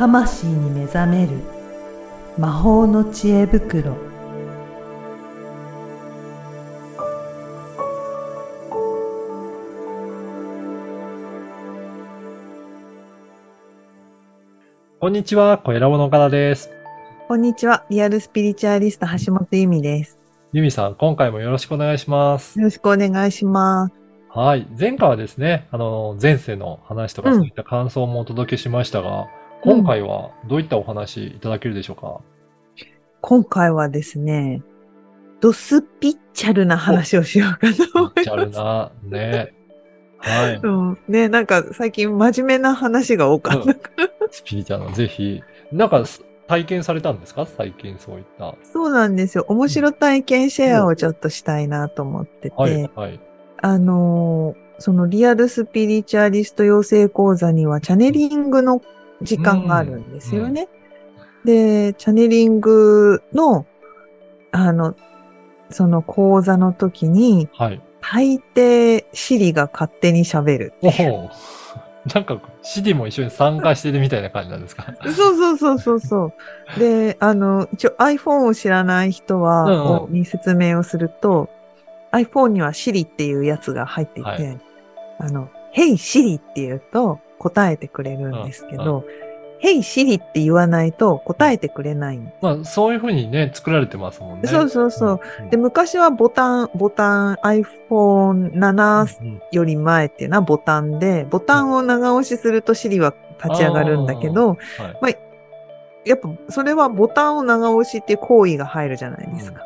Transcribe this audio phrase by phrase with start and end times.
[0.00, 1.32] 魂に目覚める
[2.38, 3.94] 魔法の知恵袋
[14.98, 16.70] こんにちは、小ラボの岡田です。
[17.28, 20.18] こんにちはリアルスピリチュアリスト橋本由美です
[20.54, 22.58] ユミさん、今回もよろしくお願いします。
[22.58, 23.94] よろしくお願いします
[24.30, 24.66] はい。
[24.78, 32.20] 前回はですね、あの、前世の話とかうんそういった感想もお届けしましたが、うん今回はどういったお話いただけるでしょうか、
[33.20, 34.62] 今回はですね
[35.40, 38.92] ドスピッチャルな話をしようかと思いますめっちゃあるな。
[39.04, 39.54] ね。
[40.18, 40.60] はい。
[40.64, 45.42] うん、ね、なんか最近真面目な話が多かったから、スピリチュアルのぜひ、
[45.72, 46.04] なんか
[46.46, 47.46] 体験されたんですか？
[47.46, 48.54] 最近そういった。
[48.62, 49.44] そうなんですよ。
[49.48, 53.20] 面白体験シェアをちょっとしたいなと思ってて、はい、はい。
[53.62, 58.80] あのーそのリアルスピリチュアリスト養成講座にはチャネリングの
[59.22, 60.68] 時間があるんですよね。
[61.44, 63.66] で、チャネリングの、
[64.52, 64.94] あの、
[65.70, 67.80] その講座の時に、はい。
[68.02, 70.72] 大抵シリが勝手に喋る。
[70.82, 71.30] おお。
[72.14, 74.94] なんか、シディも一緒に参加してるみたいな感じなんですか？
[75.04, 76.32] そうそうそうそうそ
[76.76, 76.80] う。
[76.80, 81.50] で、あの、一応 iPhone を知らない人は、うんうんに説明をすると、
[82.12, 84.58] iPhone には Siri っていうやつが入っていて、はい
[85.18, 89.04] あの、Hey Siri って言うと答えてくれるんですけど、
[89.62, 94.48] Hey Siri って言わないと答えてくれないんまあ、そういうふうにね、作られてますもんね。
[94.48, 95.20] そうそうそう。
[95.40, 95.50] うん。
[95.50, 104.56] で、昔はボタン、ボタン iPhone7 うんより前っていうのはボタンで、ボタンを長押しすると Siri は立ち上がるんだけど、
[105.00, 105.18] はい。
[106.06, 109.62] やっぱそれはボタンを長押しっていう行為が入るじゃないですか。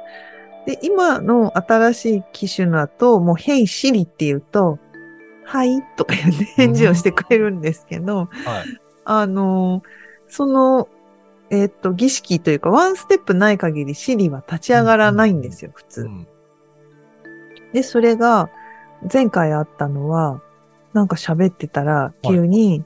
[0.67, 4.79] で、今の新しい機種だと、もう、Hey Siri って言うと、
[5.45, 8.29] はいとか言って返事をしてくれるんですけど、はい。
[9.05, 9.83] あの、
[10.29, 10.89] その、
[11.51, 16.01] えっと、儀式というか、ワンステップない限り Siri は立ち上がらないんですよ、普通。
[16.03, 16.27] うん
[17.75, 18.49] で、それが、
[19.13, 20.41] 前回あったのは、
[20.95, 22.85] なんか喋ってたら、急に、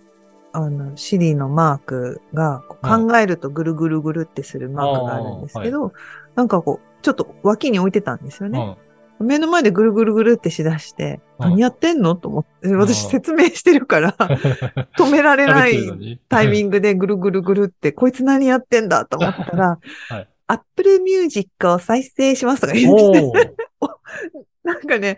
[0.52, 5.92] あの、シリのマークが、考えるとぐるぐるぐるってするマークがあるんですけど、
[6.34, 8.78] なんかこう、ちょっと脇に置いてたんですよね。
[9.20, 14.12] 目の前でぐるぐるぐるってしだして、うん何やってんのと思って、私うん説明してるから、
[14.98, 19.78] 止められないタイミングでぐるぐるぐるって、こいつ何やってんだと思ったら、
[20.10, 23.54] はい、Apple Music を再生しますとか言って、
[24.64, 25.16] なんかね、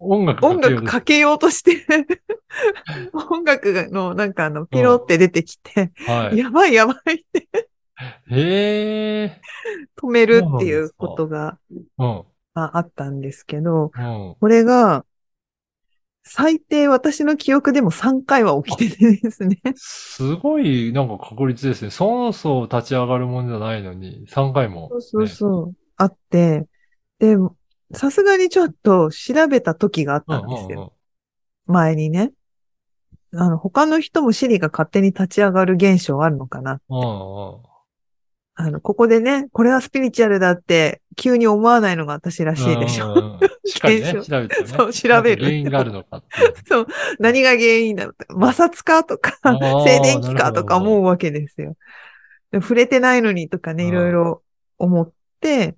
[0.00, 1.86] 音楽音楽かかけようとして、
[3.30, 5.92] 音楽のなんかあの、ピロって出てきて。
[6.34, 7.48] やばいやばいって
[8.30, 9.40] へえ。
[9.96, 11.58] 止めるっていうことが
[11.98, 12.24] うん。
[12.54, 14.36] まああったんですけど、うん。
[14.38, 15.04] これが、
[16.24, 19.60] 最低私の記憶でも3回は起きててですね。
[19.76, 21.90] すごい、なんか確率ですね。
[21.90, 25.74] そうそう立ち上がるもんじゃないのに、3回も、そうそうそう。
[25.96, 26.68] あって、
[27.18, 27.36] で、
[27.92, 30.94] さすがにちょっと調べた時があっうんたんですよ。
[31.66, 32.32] 前にね。
[33.34, 37.71] あの、他の人もシリが勝手に立ち上がる現象あるのかなうんうん。
[38.64, 43.40] あの、ここでね、これはスピリチュアルだって急に思わないのが私らしいでしょ。
[43.66, 44.68] しっかりね、検調べてね。
[44.70, 46.40] そう調べる原因があるのかって
[46.74, 46.86] いう。
[47.18, 49.32] 何が原因だろう摩擦かとか、
[49.84, 51.76] 静電気かとか思うわけですよ。
[52.52, 54.42] で触れてないのにとかね、うんいろいろ
[54.78, 55.74] 思って、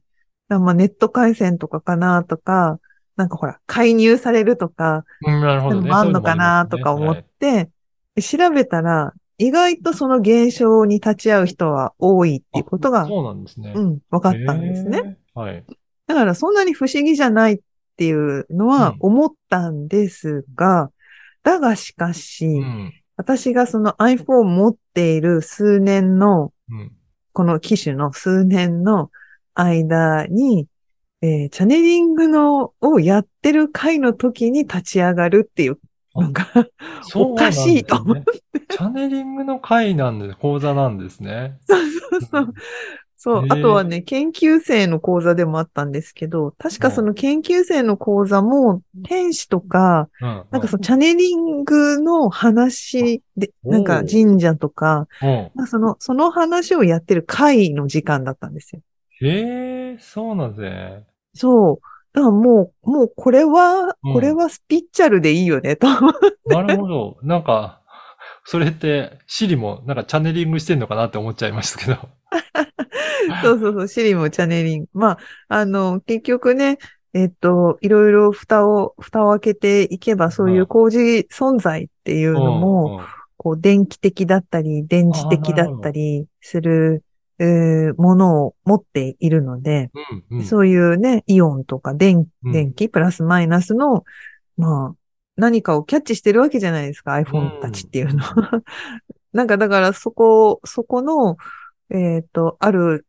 [0.51, 2.79] まあネット回線とかかなとか、
[3.17, 5.91] なんかほら、介入されるとか、うん、なるほどね。
[5.91, 7.71] あんのかなとか思っそういう
[8.17, 13.73] て、調べたら、意外とその現象に立ち会う人は多いっていうことが、そうなんですね。
[13.75, 15.19] うん、分かったんですね。
[15.35, 15.65] はい。
[16.07, 17.59] だからそんなに不思議じゃないっ
[17.97, 20.91] ていうのは思ったんですが、
[21.43, 22.93] だがしかし、うん。
[23.17, 26.93] 私がその iPhone 持っている数年の、うん。
[27.33, 29.11] この機種の数年の
[29.55, 30.69] 間に、
[31.23, 35.79] えーチャネリングのをやってる回の時に立ち上がるっていう
[36.15, 36.47] のが、
[37.15, 38.43] おかしいと思って。
[38.71, 41.59] チャネリングの会なんで、講座なんですね。
[41.67, 42.55] そうそうそう。
[43.17, 43.49] そうへ。
[43.49, 50.45] ーあとはね、研究生の講座でもあったんですけど、確かその研究生の講座も、天使とか、うん。
[50.51, 55.51] なんかそのチャネリングの話で、おなんか神社とか、うん。
[55.55, 58.83] まあその、その話をやってる会の時間だったんですよ。
[59.23, 61.07] へえ、そうなんですね。
[61.35, 61.94] そう。
[62.15, 65.89] だからもう、もうこれは、うんこれはスピッチャルでいいよね、と。
[66.47, 67.17] なるほど。
[67.23, 67.81] なんか、
[68.45, 71.99] それって、シリもなんかチャネリングしてんのかなって思っちゃいましたけど。
[73.43, 74.89] そうそうそう、シリもチャネリング。
[74.93, 75.19] まあ、
[75.49, 76.79] あの、結局ね、
[77.15, 80.99] えっと、いろいろ蓋を、蓋を開けていけば、そういう工事
[81.33, 83.05] 存在っていうのも、うんうん
[83.37, 87.03] こう、電気的だったり、電磁的だったりする、
[87.39, 89.91] えーものを持っているので、
[90.31, 90.45] うんうん。
[90.45, 94.05] そういうね、イオンとか電うん電気、プラスマイナスの、
[94.57, 94.95] まあ、
[95.37, 98.63] 何かをキャッチしてるわけじゃないですか、うん iPhone たちっていうのは。
[99.33, 101.37] なんかだからそこ、そこの、
[101.91, 103.05] えっ、と、ある、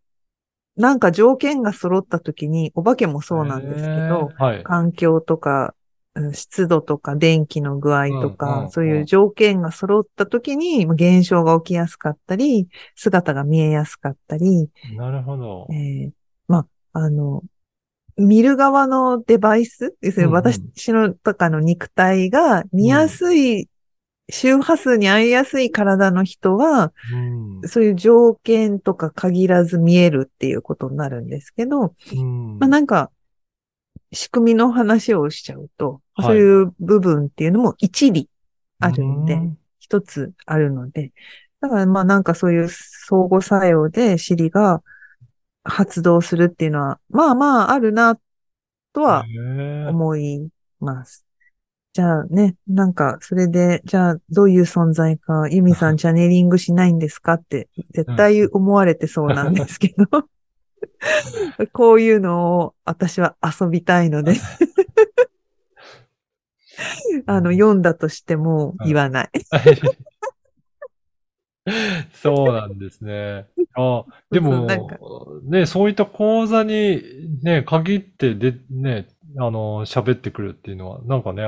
[0.75, 4.63] なんか条件が揃った時に、お化けもそうなんですけど、はい。
[4.63, 5.84] 環境とか、うん
[6.33, 16.07] 湿度とか電気の具合とか、うんうんそういう条件が揃った時に、まあ現象が起きやすかったり、姿が見えやすかったり、なるほどえ。
[16.07, 16.11] ー
[16.47, 17.43] まあ、あの、
[18.17, 23.67] 見る側のデバイス、要するにうんうん私のとかの肉体が見やすい、
[24.29, 27.67] 周波数に合いやすい体の人は、うん。
[27.67, 33.11] そういう条件とか限らず見えるっていうことになるんですけど、うんまあなんか、
[34.11, 36.25] 仕組みの話をしちゃうと、はい。
[36.27, 38.29] そういう部分っていうのも一理
[38.79, 39.57] あるんで、うん。
[39.79, 41.11] 一つあるので、
[41.61, 44.81] だからまあなんかそういう相互作用で尻が
[45.63, 48.17] 発動するっていうのは、まあまああるな
[48.93, 49.25] とは
[49.89, 50.47] 思い
[50.79, 51.25] ます。
[51.93, 60.27] じゃあね、なんかそれで、じゃあどういう存在か、ユミさん チャネリングしないんですかって絶対思われてそうなんですけど、
[61.73, 64.35] こういうのを私は遊びたいので、
[67.25, 69.29] あの、読んだとしても言わない。
[72.13, 73.47] そうなんですね。
[73.75, 74.67] あでも
[75.43, 77.01] ね、そういった講座に
[77.41, 81.43] ね、限ってで、ね、あの、喋ってくるっていうのは、なんかね、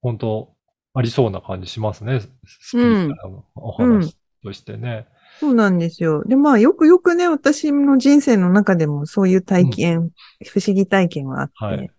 [0.00, 0.54] 本当
[0.94, 2.20] ありそうな感じしますね。
[2.20, 3.16] スピリチュアルな
[3.54, 5.06] お話としてね。
[5.38, 6.24] そうなんですよ。
[6.24, 10.10] で、まあ、よくよくね、私の人生の中でもそういう体験、
[10.48, 11.90] 不思議体験はあって、はい。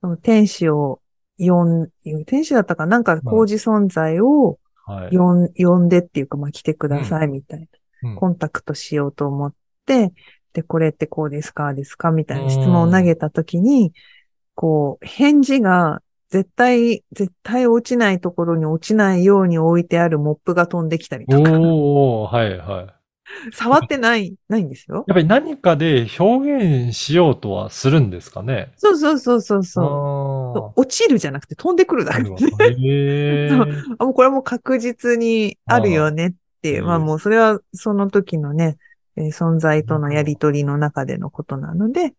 [0.00, 1.00] その天使を
[1.38, 1.88] 呼ん、
[2.26, 2.96] 天使だったかな？
[2.96, 5.16] なんか工事存在をはい。
[5.16, 7.60] 呼ん,、呼んでっていうか、まあ、来てくださいみたい
[8.02, 8.16] な、うん。
[8.16, 9.54] コンタクトしようと思っ
[9.86, 10.12] て、
[10.52, 12.10] で、これってこうですかですか？
[12.10, 13.94] みたいな質問を投げたときに、
[14.54, 22.94] こう、返事が絶対、絶対落ちないところに落ちないように置いてあるモップが飛んできたりとか、おー、はいはい。
[23.52, 24.96] 触ってない、ないんですよ。
[24.96, 28.72] やっぱり何かで表現しようとはするんですかね？
[28.76, 30.58] そうそうそうそうそう。
[30.58, 33.50] あ落ちるじゃなくて飛んでくるだーけなるほどへ
[33.98, 36.32] もうこれはもう確実にあるよねっ
[36.62, 36.84] ていう。
[36.84, 38.76] まあもうそれはその時のね、
[39.16, 42.14] えー存在とのやりとりの中でのことなので、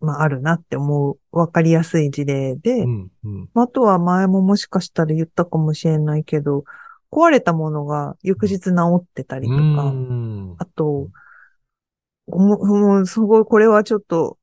[0.00, 3.48] まああるなって思う、わかりやすい事例で、うん、うん。
[3.54, 6.64] あとは前ももしかしたら言ったかもしれないけど、
[7.10, 10.56] 壊れたものが翌日治ってたりとうか、ん。
[10.58, 11.08] あと、
[12.26, 14.38] もう、もうすごい、これはちょっと、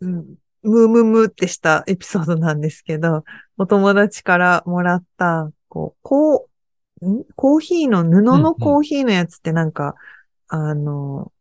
[0.00, 3.24] うん、ムームームーってしたエピソードなんですけど、
[3.56, 6.48] お友達からもらった、こう、こ
[7.00, 7.24] う、ん？
[7.36, 9.94] コーヒーの、布のコーヒーのやつってなんか、
[10.48, 11.32] あの、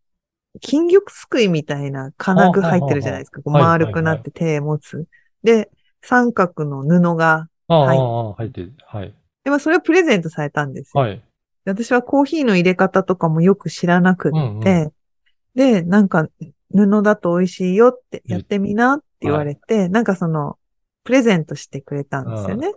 [0.60, 3.42] 金玉すくいみたいな金具入ってるじゃないですか。
[3.46, 5.06] 丸くなって手持つ。
[5.44, 5.70] で、
[6.02, 8.74] 三角の布が、入ってる。
[8.86, 9.14] はい。
[9.44, 11.02] でまあそれをプレゼントされたんですよ。
[11.02, 11.22] はい。
[11.66, 14.94] で私はコーヒーの入れ方とかもよく知らなくって、うんう
[15.56, 16.28] で、なんか
[16.74, 20.58] 布だと美味しいよってやってみなって言われて、なんかその、
[21.04, 22.72] プレゼントしてくれたんですよね。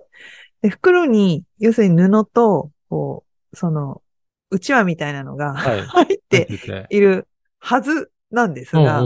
[0.62, 4.02] で、袋に、要するに布と、こう、その、
[4.50, 5.82] うちわみたいなのがはい。
[5.86, 6.86] 入って。
[6.90, 7.26] いる
[7.62, 9.02] はずなんですうんが、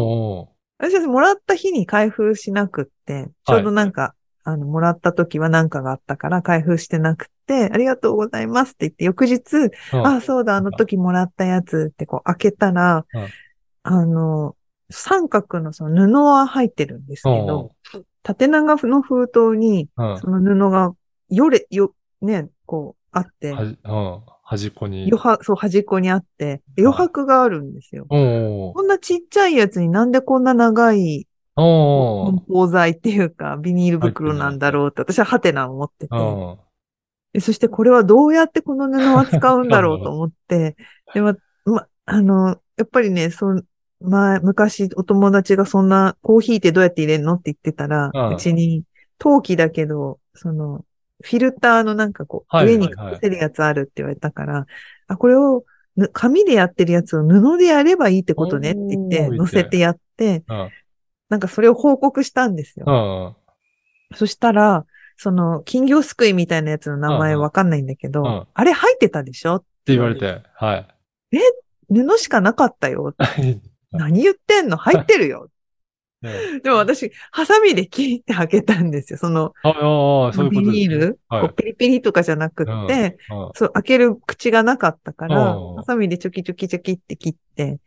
[0.78, 9.40] 私はもらった日に開封しなくって、ちょうどなんか、あの、もらった時は何かがあったから開封してなくって、ありがとうございますって言って、翌日、
[9.92, 10.06] うん。
[10.06, 13.28] あ、そうだ、あの時もらったやつってこう開けたら、うん。
[13.82, 14.56] あの、
[14.90, 17.72] 三角のその布は入ってるんですけど、
[18.22, 20.94] 縦長の封筒に、その布が、
[21.28, 23.54] よれ、よ、ね、こう、あって、
[24.48, 25.02] 端っこに。
[25.02, 28.06] 余白、そう、端っこにあって、余白があるんですよ。
[28.08, 31.26] こんなちっちゃいやつになんでこんな長い
[31.56, 40.76] 梱包材っていうか、ビニール袋なんだろうって、私はハテナを持ってて、そしてこれはどうやってこの布は使うんだろうと思って、
[41.12, 41.34] でま、
[41.64, 43.64] ま、あの、やっぱりね、そん、
[44.00, 48.84] 前、昔お友達がそんなコーヒーってどうやって入れるのって言ってたら、うんうちに
[49.18, 50.84] 陶器だけど、その、
[51.22, 54.66] フィルターのなんかこう、はい上にかぶせるやつあるって言われたから、
[55.08, 55.64] あ、これを
[55.96, 60.70] ぬ紙でやってるやつを布でやればいいってことねって言って乗せてやって、うん。
[61.28, 63.36] なんかそれを報告したんですよ。
[64.12, 64.16] うん。
[64.16, 64.84] そしたら、
[65.16, 68.46] その、金魚すくいみたいなやつの名前わかんないんだけど、うん。
[68.52, 69.56] あれ入ってたでしょ？
[69.56, 70.86] って言われて、はい。
[71.88, 73.14] 布しかなかったよ。
[73.90, 74.76] 何言ってんの？
[74.76, 75.48] 入ってるよ。
[76.22, 79.18] えでも私、ハサミで切って開けたんですよ。
[79.18, 79.52] その、
[80.50, 87.78] ビニール、はいこうピリピリとかじゃなくって、うんそう、開ける口がなかったから、うんハサミでチョキチョキチョキって切って、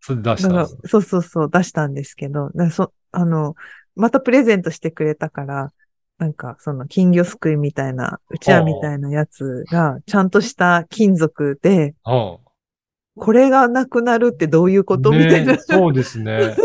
[0.00, 0.78] それ出したんです。
[0.86, 3.56] そうそうそう、出したんですけど、そ、あの、
[3.96, 5.72] またプレゼントしてくれたから、
[6.18, 12.38] なんか、その金魚すくいみたいな、うちわみたいなやつが、ちゃんとした金属で、うん
[13.16, 15.56] これがなくなるってどういうこと、ねみたいな。
[15.56, 16.56] そうですね。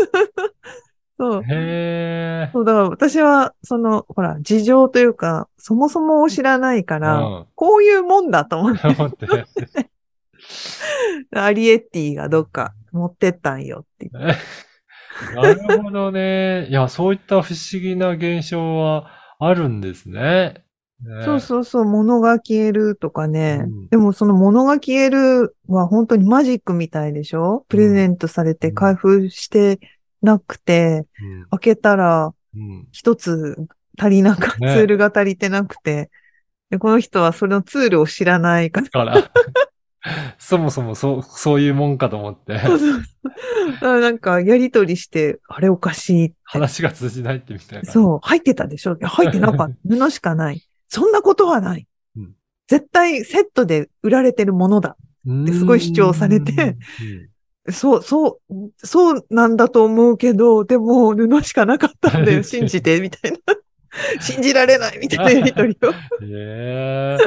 [1.20, 1.42] そう。
[1.42, 2.50] へえ。
[2.54, 9.26] そう、だから私は、その、ほら、事情というか、そもそもを知らないから、うんこういうもんだと思って、思って。
[11.36, 14.38] アリエッティがどっか持ってったんよって言って。
[15.36, 16.66] なるほどね。
[16.70, 20.64] いや、そういった不思議な現象はあるんですね。
[21.02, 23.64] ねそうそうそう、物が消えるとかね。
[23.66, 27.66] うんでもその物が消えるは本当にマジックみたいでしょ？
[27.68, 29.80] プレゼントされて開封して
[30.22, 33.56] なくて、うん開けたらうん一つ
[33.98, 36.10] 足りなかった、ねツールが足りてなくて、
[36.70, 39.30] で、この人はそのツールを知らないから、
[40.38, 43.02] そもそもそう、そういうもんかと思って、そうそう
[43.80, 46.34] そうなんかやりとりして、あれおかしい。
[46.44, 47.90] 話が通じないってみたいな。
[47.90, 48.96] そう、入ってたでしょ？
[49.00, 49.76] 入ってなかった。
[49.88, 50.62] 布しかない。
[50.88, 51.86] そんなことはない。
[52.16, 52.34] うん
[52.68, 54.96] 絶対セットで売られてるものだ。
[55.26, 56.76] うってすごい主張されて
[57.68, 62.42] そう、そう、そうなんだと思うけど、でも布しかなかったんだよ。
[62.44, 63.38] 信じて、みたいな。
[64.20, 65.92] 信じられない、みたいなやりとりを。
[66.22, 67.18] え。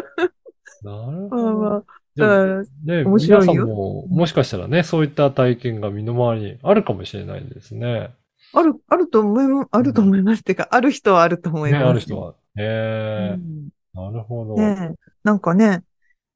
[0.81, 1.43] なるほど。
[1.43, 8.11] まあまあ、ね、面白いよ皆さんも、もしかしたらね、そういった体験が身の回りにあるかもしれないですね。
[8.53, 10.41] ある、あると思いま、あると思います。
[10.41, 11.89] っていうか、ある人はあると思いね、ます。
[11.89, 12.33] ある人は。
[12.55, 14.55] へえ、うんなるほど。
[14.55, 15.83] ねえなんかね、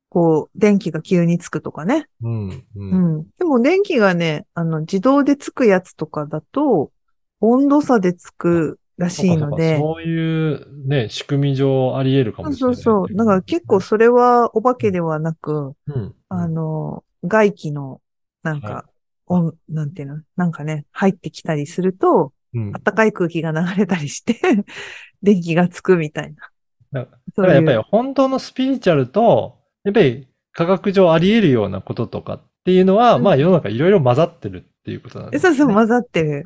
[0.09, 2.07] こう、電気が急につくとかね。
[2.21, 2.63] うん、う。
[2.75, 3.23] うんん。
[3.37, 6.91] でも電気がね、あの、自動でつくやつとかだと、
[7.39, 12.75] 温度差でつくらしいので、そういうね、仕組み上あり得るかそうもしれない。
[12.75, 13.15] そうそう。
[13.15, 16.15] だから結構それはお化けではなく、うん。
[16.29, 18.01] あの、外気の、
[18.43, 18.85] なんはか、
[19.27, 20.21] 温なんていうの？
[20.35, 22.71] なんかね、入ってきたりすると、うん。
[22.71, 24.39] 暖かい空気が流れたりして、
[25.21, 26.49] 電気がつくみたいな。
[26.91, 29.56] だからやっぱり本当のスピリチュアルと、
[29.87, 35.55] やっぱり科学上あり得るようなこととかっていうのは、うんまあ世の中いろいろ混ざってるっていうことなんです、ね。
[35.55, 36.43] そうそう、混ざってる。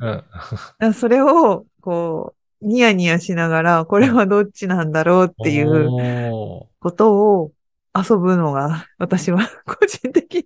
[0.80, 0.94] うん。
[0.94, 5.88] それを、こう、ニヤニヤしながら、これはどっちなんだろうっていう
[6.32, 7.52] おことを
[7.92, 10.44] 遊ぶのが、私は個人的に。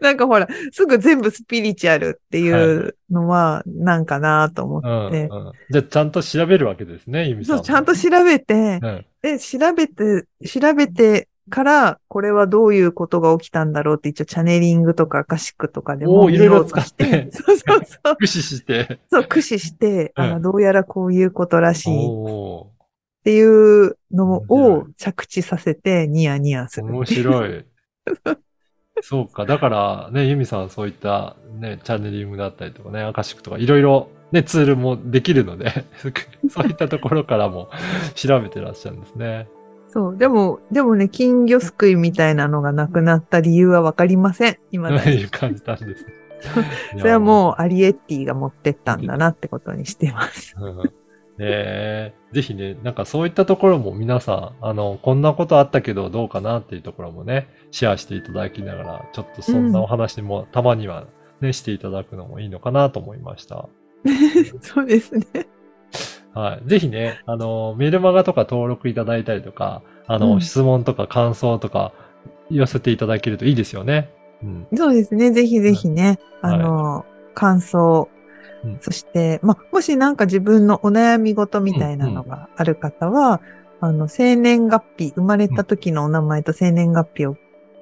[0.00, 5.52] なんかほら、すぐ全部スピリチュアルっていうのは、なんかなと思ーって、うんうん。
[5.70, 7.58] じゃあちゃんと調べるわけですね、ゆみさんは。
[7.58, 9.06] そう、ちゃんと調べて、うん。
[9.22, 18.02] で、調べて、調べてから、これはどういうことが起きたんだろうって一応チャネリングとかアカシックとかでもいろいろ使ってて そうそうそう。
[18.02, 19.00] 駆使して。
[19.10, 22.70] そう、駆使して、うんあどうやらこういうことらしいっお
[23.24, 26.92] ていうのを着地させてニヤニヤすーる。
[26.92, 27.64] 面白い。
[29.00, 29.46] そうか。
[29.46, 35.84] だからね、ゆみさんはそういったね、チャネリングだったりとかね、アカシックとかいろいろね、ツールもできるので、
[36.48, 37.68] そういったところからも
[38.14, 39.46] 調べてらっしゃるんですね。
[39.92, 40.16] そう。
[40.16, 44.58] でも、でもね、金魚すくいみたいなのがなくなった理由はわかりません。
[44.70, 45.20] 今とだに。
[45.20, 46.06] いう感じなんです。
[46.98, 50.56] それはもうアリエッティが持ってったんだなってことにしてます。
[50.58, 50.92] うん。
[51.38, 61.06] えー、ぜひね、なんかそういったところも皆さん、あの、こんなことあったけどどうかなっていうところもね、シェアしていただきながら、ちょっとそんなお話もたまには
[61.40, 63.68] ね、していただくのもいいのかなと思いました。
[64.60, 65.24] そうですね。
[66.34, 66.68] はい。
[66.68, 71.92] ぜひね、あの、メルマガとか登録いただいたりとか、あの、うん質問とか感想とか
[72.50, 74.10] 寄せていただけるといいですよね。
[74.42, 74.66] うん。
[74.74, 75.30] そうですね。
[75.30, 78.08] ぜひぜひね、はいあの、感想、
[78.64, 83.40] うんそして、ま、もしなんか自分のお悩み事みたいなのがある方は、
[83.80, 87.36] あの、生年月日、生まれた時のお名前と生年月日を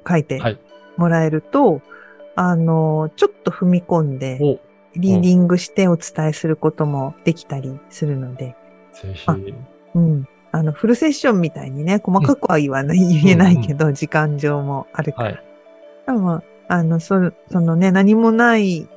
[0.09, 0.59] 書いてはい
[0.97, 1.81] もらえると、
[2.37, 4.59] あの、ちょっと踏み込んで、お、
[4.97, 8.57] リーディングしてお伝えすることもできたりするので、
[8.93, 9.25] ぜひ。
[9.27, 9.37] あ
[9.95, 10.29] うん。
[10.53, 15.31] あの、フルセッションみたいにね、細かくは言わない、言えないけど、時間上もあるから。
[15.31, 15.43] はい。
[16.07, 18.89] でも、あの、そそのね、何もない、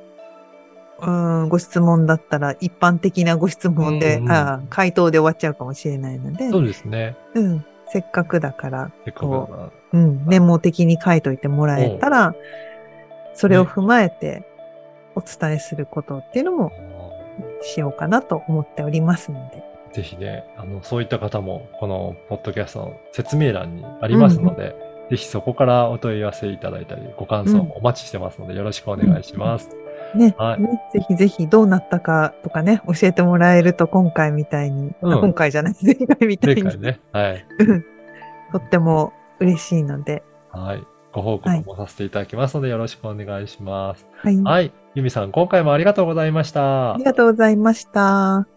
[1.00, 7.16] うん、ご質問だったら、一般的なご質問で、あ回答で終わっちゃうかもしれないので、そうですね。
[7.34, 9.70] うん、せっかくだから、せっかくだから。
[9.92, 12.34] うん、メモ的に書いといてもらえたら、
[13.34, 14.44] それを踏まえて
[15.14, 16.72] お伝えすることっていうのも
[17.62, 19.62] しようかなと思っておりますので。
[19.92, 24.74] ぜひね、あの、そういった方も、このポッドキャストの説明欄にありますので、
[25.10, 29.70] ぜひそこからお問い合わせいただいたり、ご感想お待ちしてますので、よろしくお願いします。
[30.16, 37.00] ね、はいねぜひぜひどうなったかとかね、教えてもらえると今回みたいに、うんあ今回じゃない、前回みたいに、前回ね。
[37.12, 37.46] はい。
[37.60, 37.84] うん
[38.52, 40.93] とっても嬉しいので、はい。
[41.14, 44.04] ご報告もさせていただきますので、よろしくお願いします。
[44.16, 44.42] はい。
[44.42, 44.72] はい。
[44.96, 47.04] ゆみさん、今回もありがとうございましたあり。
[47.04, 48.53] がとうございました。